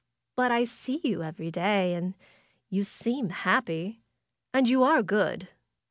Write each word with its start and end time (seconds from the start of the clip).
But 0.35 0.51
I 0.51 0.63
see 0.63 0.99
you 1.03 1.21
every 1.21 1.51
day, 1.51 1.93
and 1.93 2.15
you 2.71 2.83
seem 2.83 3.29
happy. 3.29 4.01
And 4.51 4.67
you 4.67 4.81
are 4.81 5.03
good." 5.03 5.49